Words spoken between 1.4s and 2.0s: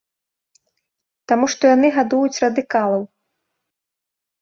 што яны